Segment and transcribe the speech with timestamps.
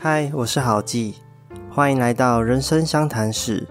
[0.00, 1.16] 嗨，我是郝记，
[1.68, 3.66] 欢迎来到人生相谈室。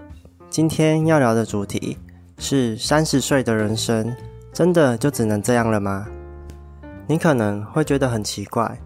[0.50, 1.96] 今天要聊的主题
[2.36, 4.14] 是三十岁的人生，
[4.52, 6.06] 真的就只能这样了吗？
[7.06, 8.78] 你可能会觉得很奇怪，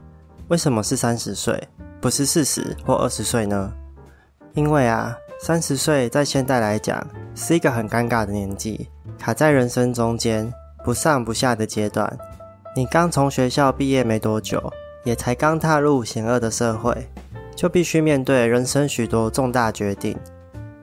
[0.46, 1.60] 为什么是三十岁，
[2.00, 3.72] 不是四十或二十岁呢？
[4.54, 7.04] 因为啊，三十岁在现代来讲
[7.34, 8.88] 是一个很尴尬的年纪，
[9.18, 10.48] 卡在人生中间
[10.84, 12.16] 不上不下的阶段。
[12.76, 17.04] 你刚从学校毕业没多久，也才刚踏入险恶的社会。
[17.54, 20.16] 就必须面对人生许多重大决定：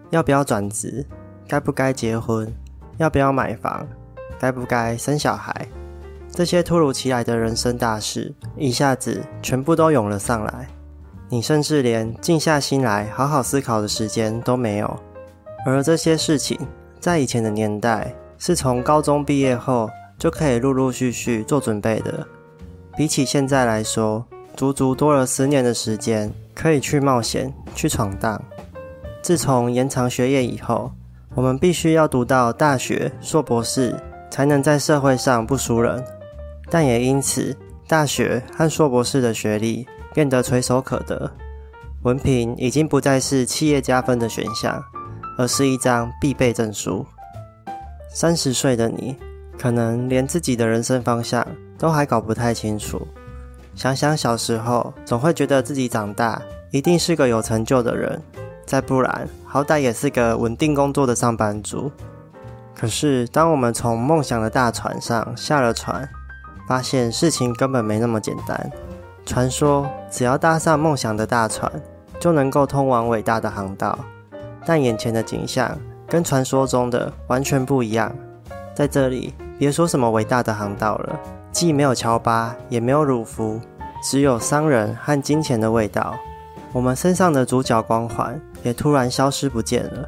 [0.10, 1.06] 要不要转职？
[1.48, 2.52] 该不该结婚？
[2.98, 3.88] 要不要买房？
[4.40, 5.68] 该不该生小孩？
[6.32, 10.68] 这些突如其来的人生大事，一下子全部都涌了上来，
[11.28, 15.00] 你甚至连静下心来好好思考的时间都没有。
[15.66, 16.58] 而这些事情，
[17.00, 22.26] 在以前的年代，是从高中毕业后就可以陆陆续续做准备的，
[22.96, 24.26] 比起现在来说，
[24.60, 26.30] 足足多了十年的时间。
[26.54, 28.44] 可以去冒险，去闯荡。
[29.22, 30.92] 自从延长学业以后，
[31.34, 33.96] 我们必须要读到大学、硕博士，
[34.30, 36.04] 才能在社会上不输人。
[36.70, 37.56] 但也因此，
[37.88, 41.32] 大学和硕博士的学历变得垂手可得，
[42.04, 44.84] 文凭已经不再是企业加分的选项，
[45.38, 47.06] 而是一张必备证书。
[48.14, 49.16] 三十岁的你，
[49.58, 53.08] 可能连自己的人生方向都还搞不太清楚。
[53.80, 58.22] 想想小时候，总会觉得自己长大一定是个有成就的人，
[58.66, 61.90] 再不然好歹也是个稳定工作的上班族。
[62.76, 66.06] 可是，当我们从梦想的大船上下了船，
[66.68, 68.70] 发现事情根本没那么简单。
[69.26, 71.72] 传说只要搭上梦想的大船，
[72.20, 73.98] 就能够通往伟大的航道，
[74.66, 78.14] 但眼前的景象跟传说中的完全不一样。
[78.76, 81.20] 在这里，别说什么伟大的航道了。
[81.52, 83.60] 既没有乔巴，也没有鲁夫，
[84.04, 86.16] 只有商人和金钱的味道。
[86.72, 90.08] 我们身上的主角光环也突然消失不见了。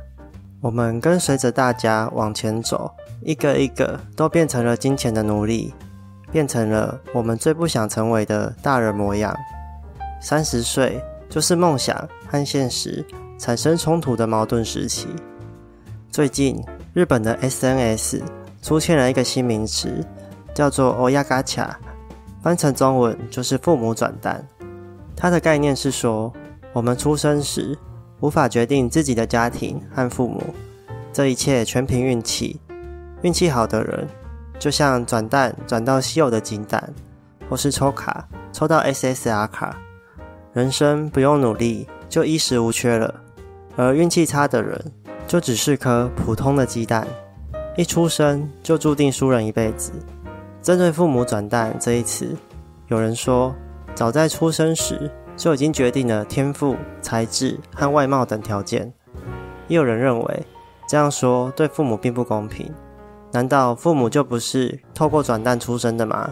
[0.62, 5.74] 我们跟随着大家往前走，一个一个都变成了金钱的奴隶，
[6.32, 9.36] 变成了我们最不想成为的大人模样。
[10.22, 13.04] 三十岁就是梦想和现实
[13.40, 15.08] 产生冲突的矛盾时期。
[16.12, 16.64] 最近，
[16.94, 18.22] 日本的 SNS
[18.62, 20.06] 出现了一个新名词。
[20.54, 21.80] 叫做欧亚嘎卡，
[22.42, 24.46] 翻成中文就是父母转蛋。
[25.16, 26.32] 它的概念是说，
[26.74, 27.78] 我们出生时
[28.20, 30.42] 无法决定自己的家庭和父母，
[31.14, 32.60] 这一切全凭运气。
[33.22, 34.08] 运气好的人，
[34.58, 36.92] 就像转蛋转到稀有的金蛋，
[37.50, 39.78] 或是抽卡抽到 SSR 卡，
[40.54, 43.14] 人生不用努力就衣食无缺了。
[43.76, 44.92] 而运气差的人，
[45.28, 47.08] 就只是颗普通的鸡蛋，
[47.78, 49.92] 一出生就注定输人一辈子。
[50.62, 52.38] 针对“父母转蛋”这一词，
[52.88, 53.56] 有人说，
[53.96, 58.94] 早在出生时就已经决定了天赋、才智和外貌等条件。
[59.68, 60.46] 也有人认为，
[60.88, 62.72] 这样说对父母并不公平。
[63.32, 66.30] 难道父母就不是透过转蛋出生的吗？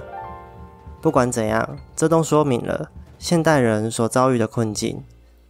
[1.01, 5.03] 不管怎样，这都说明了现代人所遭遇的困境，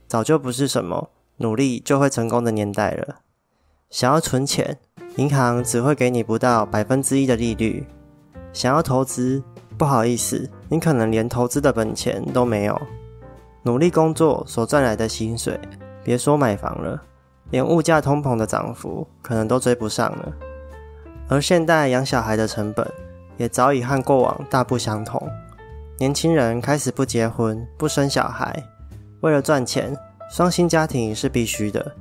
[0.07, 3.17] 早就不是什么努力就会成功的年代了。
[3.89, 4.77] 想要存钱，
[5.17, 7.85] 银行只会给你不到百分之一的利率。
[8.53, 9.41] 想要投资，
[9.77, 12.81] 不好意思，你可能连投资的本钱都没有。
[13.63, 15.59] 努力工作所赚来的薪水，
[16.03, 17.01] 别说买房了，
[17.51, 20.33] 连物价通膨的涨幅可能都追不上了。
[21.27, 22.89] 而现代养小孩的成本，
[23.37, 25.21] 也早已和过往大不相同。
[25.97, 28.63] 年轻人开始不结婚、不生小孩，
[29.21, 29.95] 为了赚钱，
[30.31, 31.91] 双薪家庭是必须的。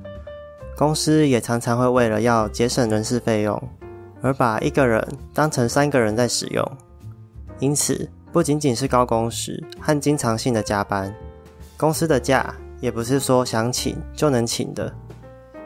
[0.77, 3.61] 公司也常常会为了要节省人事费用。
[4.21, 6.63] 而把一个人当成三个人在使用，
[7.59, 11.13] 因此不仅仅是高工时和经常性的加班，
[11.77, 14.93] 公司的假也不是说想请就能请的。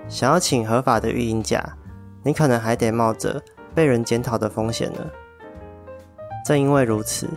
[0.08, 1.64] 想要请合法的育婴假，
[2.24, 3.42] 你可能还得冒着
[3.74, 5.00] 被人检讨的风险呢。
[6.46, 7.28] 正因为如此，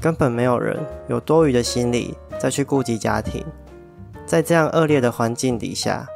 [0.00, 0.78] 根本没有人
[1.08, 3.44] 有多余的心力再去顾及家庭。
[4.26, 6.06] 在这样恶劣的环境底下，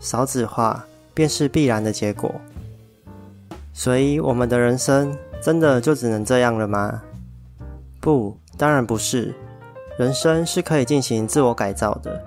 [0.00, 2.34] 少子化便是必然的结果。
[3.72, 7.02] 所以，我们的人生真的就只能这样了吗？
[8.00, 9.34] 不，当然不是。
[9.98, 12.22] 人生是可以进行自我改造的。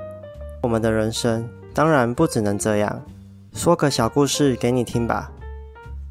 [0.62, 3.02] 我们的人生当然不只能这样。
[3.54, 5.32] 说个小故事给你听吧。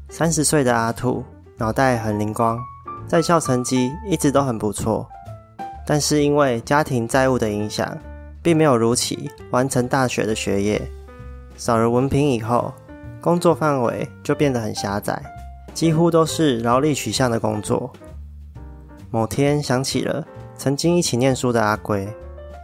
[0.09, 1.23] 三十岁的阿兔
[1.57, 2.59] 脑袋很灵光，
[3.07, 5.07] 在校成绩一直都很不错，
[5.85, 7.97] 但是因为家庭债务的影响，
[8.41, 10.81] 并没有如期完成大学的学业。
[11.57, 12.73] 少了文凭以后，
[13.23, 15.23] 工作范围就变得很狭窄。
[15.73, 17.89] 几乎都是劳力取向的工作。
[19.09, 20.23] 某天想起了
[20.57, 22.07] 曾经一起念书的阿龟，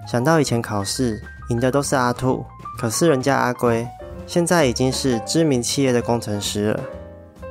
[0.06, 1.20] 想到以前考试
[1.50, 2.46] 赢的都是阿兔，
[2.78, 3.88] 可是人家阿龟
[4.28, 6.80] 现在已经是知名企业的工程师了。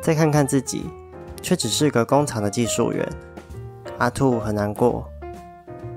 [0.02, 0.84] 再看看自己，
[1.40, 3.08] 却只是个工厂的技术员。
[3.96, 5.08] 阿兔很难过。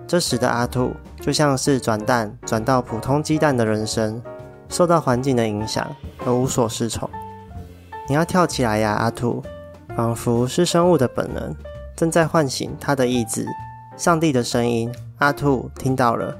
[0.07, 4.19] 这时的阿兔就像是转蛋转到普通鸡蛋的人生，
[4.69, 5.87] 受到环境的影响
[6.25, 7.09] 而无所适从。
[8.07, 9.43] 你要跳起来呀，阿兔！
[9.95, 11.55] 仿佛是生物的本能，
[11.95, 13.45] 正在唤醒他的意志。
[13.97, 16.35] 上帝的声音，阿兔听到了。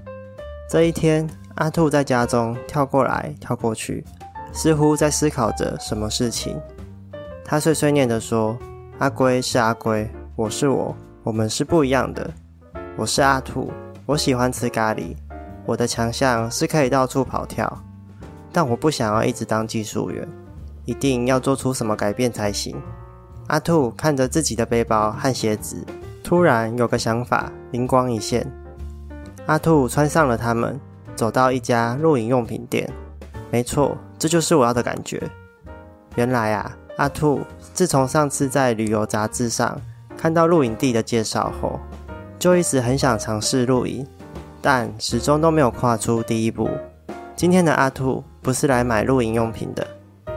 [0.70, 4.06] 这一天，阿兔在家中跳过来跳过去，
[4.54, 6.60] 似乎在思考着什么事情。
[7.44, 8.58] 他碎碎念地说
[9.00, 12.32] ：“阿龟是阿龟，我是我，我们是不一样的。
[12.96, 13.70] 我是阿兔，
[14.06, 15.16] 我喜欢吃咖喱。
[15.66, 17.84] 我的强项是可以到处跑跳，
[18.52, 20.28] 但我不想要一直当技术员，
[20.86, 22.76] 一定要做出什么改变才行。”
[23.48, 25.86] 阿兔看着自己的背包和鞋子，
[26.24, 28.46] 突然有个想法灵光一现。
[29.48, 30.80] 阿兔穿上了它们，
[31.16, 32.90] 走到一家露营用品店。
[33.50, 35.22] 没错，这就是我要的感觉。
[36.16, 37.42] 原来啊，阿兔
[37.74, 39.82] 自从上次在旅游杂志上
[40.16, 41.80] 看到露营地的介绍后，
[42.40, 44.08] 就一直很想尝试露营，
[44.62, 46.70] 但始终都没有跨出第一步。
[47.36, 49.86] 今天的阿兔不是来买露营用品的，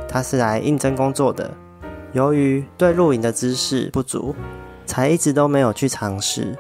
[0.09, 1.51] 他是来应征工作的。
[2.13, 4.35] 由于对露营的知识不足，
[4.87, 6.57] 才一直都没有去尝试。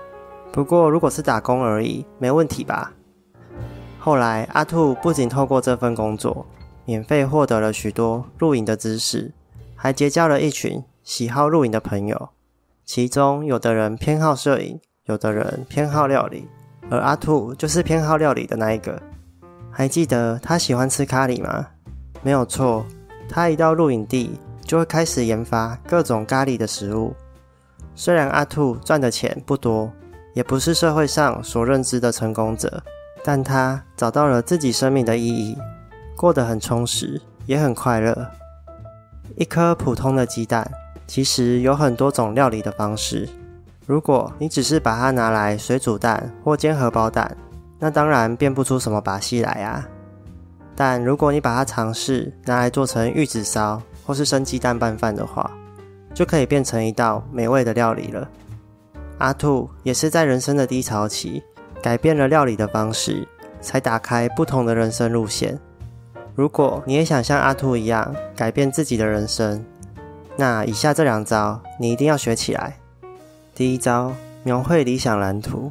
[0.51, 2.93] 不过，如果是打工而已，没问题吧？
[3.99, 6.47] 后来，阿兔不仅透过这份工作，
[6.85, 9.33] 免费获得了许多露营的知识，
[9.77, 12.31] 还结交了一群喜好露营的朋友。
[12.85, 16.49] 其中，有的人偏好摄影，有的人偏好料理，
[16.91, 19.01] 而阿兔就是偏好料理的那一个。
[19.75, 21.67] 还记得他喜欢吃咖喱吗？
[22.23, 22.87] 没有错，
[23.29, 24.39] 他一到露营地。
[24.67, 27.15] 就会开始研发各种咖喱的食物。
[27.95, 29.93] 虽然阿兔赚的钱不多，
[30.33, 32.83] 也不是社会上所认知的成功者，
[33.23, 35.59] 但他找到了自己生命的意义，
[36.17, 38.27] 过得很充实，也很快乐。
[39.37, 40.67] 一颗普通的鸡蛋，
[41.07, 43.29] 其实有很多种料理的方式。
[43.87, 47.37] 如果你只是把它拿来水煮蛋或煎荷包蛋，
[47.79, 49.87] 那当然变不出什么把戏来啊。
[50.77, 55.51] 但如果你把它尝试拿来做成玉子烧，或是生鸡蛋拌饭的话，
[56.13, 58.29] 就可以变成一道美味的料理了。
[59.19, 61.43] 阿兔也是在人生的低潮期，
[61.81, 63.27] 改变了料理的方式，
[63.61, 65.59] 才打开不同的人生路线。
[66.35, 69.65] 如果你也想像阿兔一样改变自己的人生，
[70.37, 72.77] 那以下这两招你一定要学起来。
[73.55, 74.13] 第一招，
[74.43, 75.71] 描绘理想蓝图。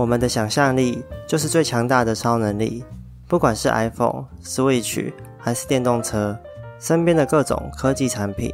[0.00, 2.82] 我们的想象力就是最强大的超能力，
[3.28, 6.34] 不管是 iPhone、Switch 还是电动车。
[6.78, 8.50] 身边的各种科技产品，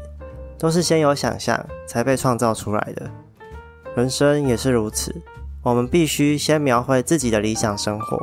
[0.58, 3.08] 都是先有想象才被创造出来的。
[3.94, 5.14] 人生也是如此，
[5.62, 8.19] 我们必须先描绘自己的理想生活，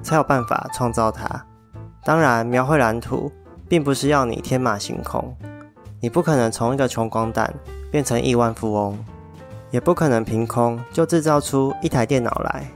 [0.00, 1.44] 才有办法创造它。
[2.04, 3.28] 当然，描绘蓝图
[3.68, 5.36] 并不是要你天马行空，
[6.00, 7.52] 你不可能从一个穷光蛋
[7.90, 8.96] 变成亿万富翁，
[9.70, 12.66] 也不可能凭空就制造出一台电脑来。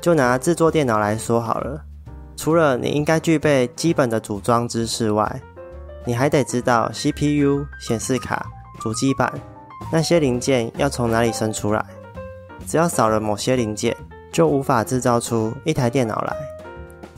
[0.00, 1.80] 就拿制作电脑来说好了，
[2.36, 5.40] 除了你应该具备基本的组装知识外，
[6.04, 8.46] 你还得知道 CPU、显示卡、
[8.80, 9.32] 主机板
[9.90, 11.84] 那些零件要从哪里生出来。
[12.66, 13.96] 只要少了某些零件，
[14.32, 16.36] 就无法制造出一台电脑来。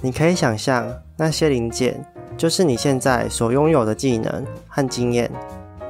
[0.00, 0.86] 你可以想象，
[1.16, 2.02] 那些零件
[2.36, 5.30] 就是你现在所拥有的技能和经验。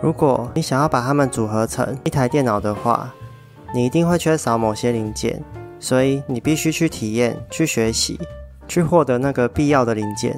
[0.01, 3.13] 如果你想要把它们组合成一台电脑的话，
[3.75, 5.43] 你一定会缺少某些零件，
[5.79, 8.19] 所以你必须去体验、去学习、
[8.67, 10.35] 去获得那个必要的零件。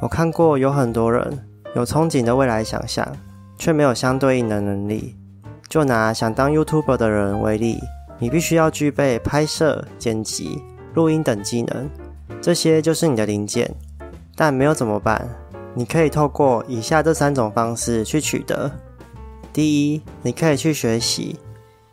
[0.00, 1.44] 我看过有很多人。
[1.74, 3.06] 有憧憬的未来想象，
[3.58, 5.14] 却没有相对应的能力。
[5.68, 7.78] 就拿想当 YouTuber 的人为例，
[8.18, 10.62] 你必须要具备拍摄、剪辑、
[10.94, 11.88] 录音等技能，
[12.40, 13.70] 这些就是你的零件。
[14.34, 15.28] 但没有怎么办？
[15.74, 18.70] 你可以透过以下这三种方式去取得。
[19.52, 21.38] 第一，你可以去学习。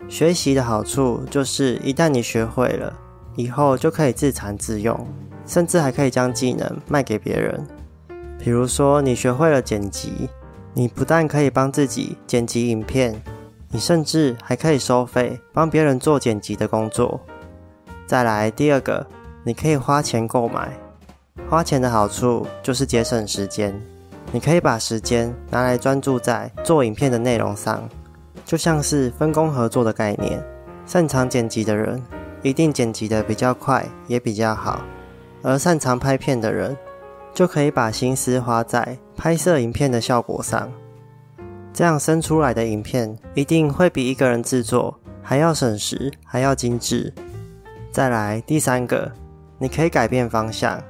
[0.08, 2.94] 学习的好处就是，一旦你学会了，
[3.36, 5.08] 以后就可以自产自用，
[5.48, 7.66] 甚至还可以将技能卖给别人。
[8.38, 10.30] 比如说，你学会了剪辑，
[10.74, 13.20] 你不但可以帮自己剪辑影片，
[13.72, 17.20] 你甚至还可以收费帮别人做剪辑的工作。
[18.06, 19.08] 再来第二个，
[19.44, 20.72] 你可以花钱购买。
[21.50, 23.74] 花钱的好处就是节省时间，
[24.32, 27.88] 你可以把时间拿来专注在做影片的内容上，
[28.46, 30.44] 就像是分工合作的概念。
[30.86, 32.02] 擅长剪辑的人
[32.42, 34.82] 一定剪辑的比较快，也比较好，
[35.42, 36.76] 而擅长拍片的人。
[37.34, 40.72] 就可以把心思花在拍摄影片的效果上，
[41.74, 47.14] 这样生出来的影片一定会比一个人制作还要省时，还要精致。
[47.92, 49.12] 再来第三个，
[49.58, 50.82] 你可以改变方向。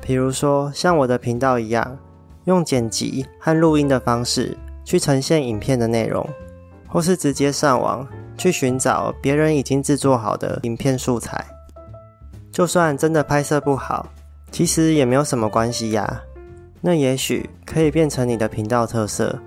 [0.00, 1.98] 比如说像我的频道一样，
[2.44, 6.26] 用剪辑和录音的方式去呈现影片的内容，
[6.86, 11.44] 或是直接上网去寻找别人已经制作好的影片素材。
[12.50, 14.08] 就算真的拍摄不好，
[14.50, 16.22] 其实也没有什么关系呀。
[16.80, 19.38] 那也许可以变成你的频道特色。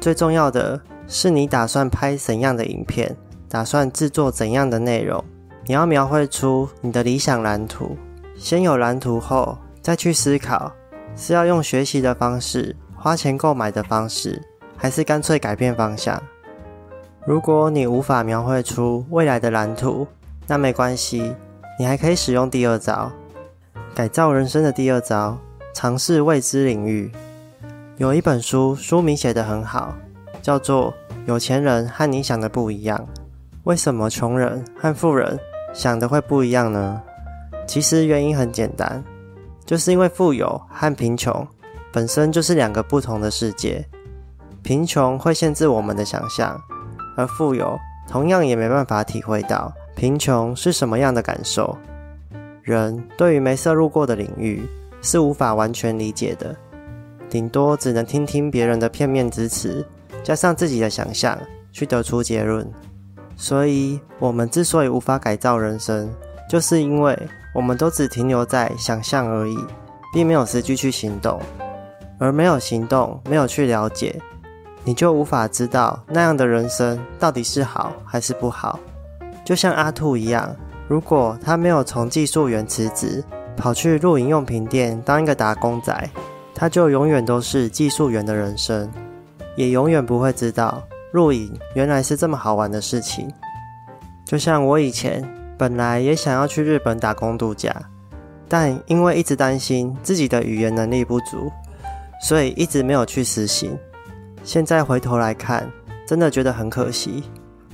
[0.00, 3.16] 最重要的是，你打算拍怎样的影片，
[3.48, 5.24] 打算制作怎样的内容。
[5.66, 7.96] 你要描绘出你的理想蓝图，
[8.36, 10.72] 先有蓝图后，再去思考
[11.14, 14.42] 是要用学习的方式、花钱购买的方式，
[14.78, 16.18] 还是干脆改变方向。
[17.26, 20.06] 如果你无法描绘出未来的蓝图，
[20.46, 21.34] 那没关系，
[21.78, 23.12] 你还可以使用第二招，
[23.94, 25.36] 改造人生的第二招，
[25.74, 27.12] 尝试未知领域。
[27.98, 29.94] 有一本书，书名写得很好，
[30.40, 30.90] 叫做
[31.26, 32.98] 《有钱人和你想的不一样》。
[33.64, 35.38] 为什么穷人和富人？
[35.74, 37.02] 想的会不一样呢？
[37.66, 39.04] 其实原因很简单，
[39.66, 41.46] 就是因为富有和贫穷
[41.92, 43.84] 本身就是两个不同的世界。
[44.62, 46.58] 贫穷会限制我们的想象，
[47.16, 47.78] 而富有
[48.08, 51.76] 同样也没办法体会到贫穷是什么样的感受。
[52.62, 54.62] 人对于没涉入过的领域
[55.02, 56.56] 是无法完全理解的，
[57.28, 59.86] 顶多只能听听别人的片面之词，
[60.22, 61.38] 加上自己的想象
[61.70, 62.66] 去得出结论。
[63.36, 66.08] 所以，我们之所以无法改造人生，
[66.48, 67.18] 就是因为
[67.54, 69.56] 我们都只停留在想象而已，
[70.12, 71.40] 并没有实际去行动。
[72.18, 74.20] 而没有行动，没有去了解，
[74.84, 78.78] 你就无法知道那样的人生到底是好还是不好。
[79.44, 80.54] 就像阿兔一样，
[80.88, 83.22] 如果他没有从技术员辞职，
[83.56, 86.10] 跑去露营用品店当一个打工仔，
[86.54, 88.90] 他就永远都是技术员的人生，
[89.56, 90.82] 也永远不会知道。
[91.12, 93.28] 露营原来是这么好玩的事情，
[94.24, 95.22] 就像我以前
[95.56, 97.74] 本来也想要去日本打工度假，
[98.48, 101.50] 但因为一直担心自己的语言能力不足，
[102.22, 103.76] 所以一直没有去实行。
[104.42, 105.70] 现在回头来看，
[106.06, 107.24] 真的觉得很可惜。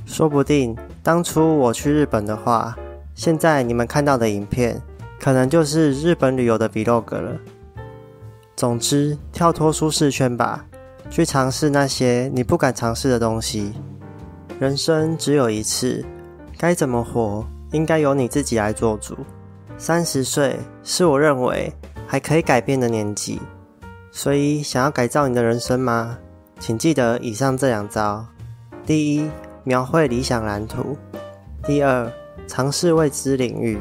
[0.07, 2.77] 说不定当初我去日本的话，
[3.15, 4.81] 现在你们看到的影片，
[5.21, 7.39] 可能就是日本旅游的 vlog 了。
[8.57, 10.65] 总之，跳脱舒适圈吧。
[11.09, 13.73] 去尝试那些你不敢尝试的东西。
[14.61, 16.05] 人生只有一次，
[16.57, 19.17] 该怎么活，应该由你自己来做主。
[19.77, 21.73] 三十岁是我认为
[22.07, 23.41] 还可以改变的年纪，
[24.11, 26.19] 所以想要改造你的人生吗？
[26.59, 28.25] 请记得以上这两招：
[28.85, 29.31] 第一，
[29.65, 30.97] 描绘理想蓝图；
[31.65, 32.11] 第二，
[32.47, 33.79] 尝试未知领域。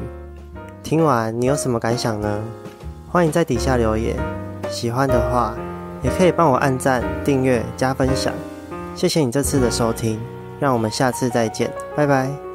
[0.82, 2.42] 听完你有什么感想呢？
[3.08, 4.16] 欢迎在底下留言。
[4.70, 5.56] 喜欢的话。
[6.02, 8.32] 也可以帮我按赞、订阅、加分享，
[8.94, 10.18] 谢谢你这次的收听，
[10.58, 12.49] 让我们下次再见，拜拜。